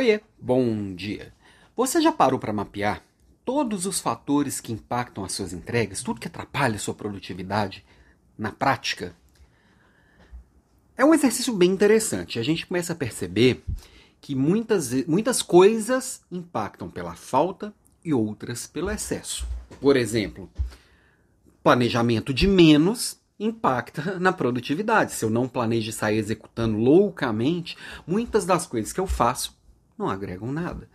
[0.00, 1.30] Oiê, bom dia.
[1.76, 3.02] Você já parou para mapear
[3.44, 7.84] todos os fatores que impactam as suas entregas, tudo que atrapalha a sua produtividade
[8.38, 9.14] na prática?
[10.96, 12.38] É um exercício bem interessante.
[12.38, 13.62] A gente começa a perceber
[14.22, 17.70] que muitas, muitas coisas impactam pela falta
[18.02, 19.46] e outras pelo excesso.
[19.82, 20.50] Por exemplo,
[21.62, 25.12] planejamento de menos impacta na produtividade.
[25.12, 27.76] Se eu não planejo sair executando loucamente,
[28.06, 29.59] muitas das coisas que eu faço
[30.00, 30.88] não agregam nada.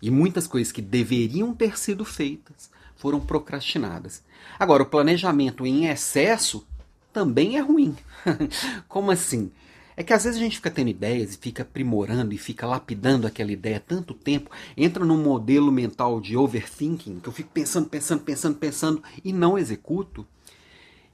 [0.00, 4.24] E muitas coisas que deveriam ter sido feitas foram procrastinadas.
[4.58, 6.66] Agora, o planejamento em excesso
[7.12, 7.94] também é ruim.
[8.88, 9.52] Como assim?
[9.96, 13.26] É que às vezes a gente fica tendo ideias e fica aprimorando e fica lapidando
[13.26, 18.22] aquela ideia tanto tempo, entra num modelo mental de overthinking, que eu fico pensando, pensando,
[18.22, 20.26] pensando, pensando e não executo.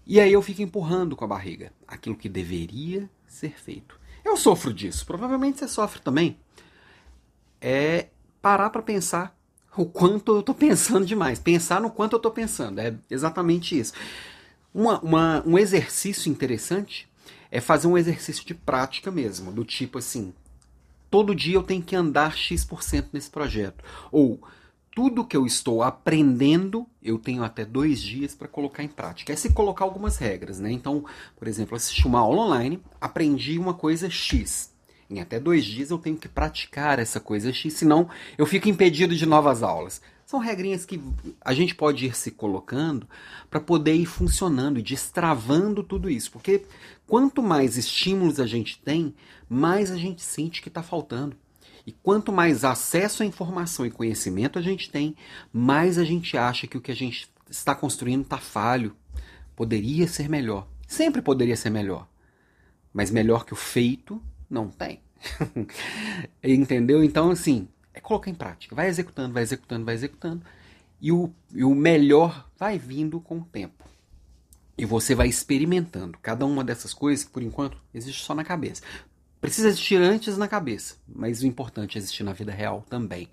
[0.05, 4.01] E aí eu fico empurrando com a barriga aquilo que deveria ser feito.
[4.25, 6.37] Eu sofro disso, provavelmente você sofre também
[7.63, 8.09] é
[8.43, 9.39] parar para pensar
[9.77, 11.39] o quanto eu estou pensando demais.
[11.39, 12.81] Pensar no quanto eu estou pensando.
[12.81, 13.95] É exatamente isso.
[14.75, 17.09] Uma, uma, um exercício interessante
[17.51, 20.33] é fazer um exercício de prática mesmo, do tipo assim,
[21.11, 23.85] todo dia eu tenho que andar X% nesse projeto.
[24.11, 24.41] Ou
[24.95, 29.33] tudo que eu estou aprendendo, eu tenho até dois dias para colocar em prática.
[29.33, 30.73] É se colocar algumas regras, né?
[30.73, 31.05] Então,
[31.37, 34.72] por exemplo, assisti uma aula online, aprendi uma coisa X.
[35.13, 39.15] Em até dois dias eu tenho que praticar essa coisa X, senão eu fico impedido
[39.15, 40.01] de novas aulas.
[40.25, 40.99] São regrinhas que
[41.43, 43.07] a gente pode ir se colocando
[43.51, 46.33] para poder ir funcionando e destravando tudo isso.
[46.33, 46.65] Porque
[47.07, 49.15] quanto mais estímulos a gente tem,
[49.47, 51.37] mais a gente sente que está faltando.
[51.87, 55.15] E quanto mais acesso à informação e conhecimento a gente tem,
[55.53, 58.97] mais a gente acha que o que a gente está construindo está falho.
[59.55, 60.67] Poderia ser melhor.
[60.89, 62.09] Sempre poderia ser melhor.
[62.95, 65.01] Mas melhor que o feito não tem.
[66.45, 67.03] Entendeu?
[67.03, 68.75] Então, assim, é colocar em prática.
[68.75, 70.43] Vai executando, vai executando, vai executando.
[71.01, 73.83] E o, e o melhor vai vindo com o tempo.
[74.77, 76.19] E você vai experimentando.
[76.23, 78.83] Cada uma dessas coisas, por enquanto, existe só na cabeça.
[79.41, 83.29] Precisa existir antes na cabeça, mas o importante é existir na vida real também.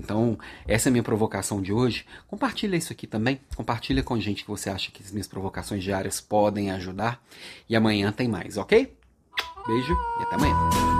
[0.00, 2.04] Então, essa é a minha provocação de hoje.
[2.26, 3.40] Compartilha isso aqui também.
[3.54, 7.22] Compartilha com gente que você acha que as minhas provocações diárias podem ajudar.
[7.68, 8.96] E amanhã tem mais, ok?
[9.66, 10.93] Beijo e até amanhã.